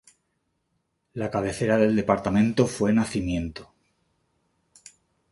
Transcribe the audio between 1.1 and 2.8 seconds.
La cabecera del departamento